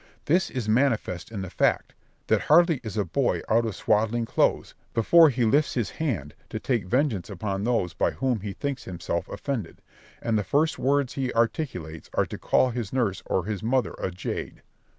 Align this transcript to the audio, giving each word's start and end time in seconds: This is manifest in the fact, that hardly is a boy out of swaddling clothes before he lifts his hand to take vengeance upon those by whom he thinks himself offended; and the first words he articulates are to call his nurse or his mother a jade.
This 0.25 0.49
is 0.49 0.67
manifest 0.67 1.29
in 1.31 1.43
the 1.43 1.51
fact, 1.51 1.93
that 2.25 2.41
hardly 2.41 2.81
is 2.83 2.97
a 2.97 3.05
boy 3.05 3.41
out 3.47 3.67
of 3.67 3.75
swaddling 3.75 4.25
clothes 4.25 4.73
before 4.95 5.29
he 5.29 5.45
lifts 5.45 5.75
his 5.75 5.91
hand 5.91 6.33
to 6.49 6.59
take 6.59 6.87
vengeance 6.87 7.29
upon 7.29 7.63
those 7.65 7.93
by 7.93 8.09
whom 8.09 8.39
he 8.39 8.53
thinks 8.53 8.85
himself 8.85 9.27
offended; 9.29 9.79
and 10.19 10.39
the 10.39 10.43
first 10.43 10.79
words 10.79 11.13
he 11.13 11.31
articulates 11.35 12.09
are 12.15 12.25
to 12.25 12.39
call 12.39 12.71
his 12.71 12.91
nurse 12.91 13.21
or 13.27 13.45
his 13.45 13.61
mother 13.61 13.93
a 13.99 14.09
jade. 14.09 14.63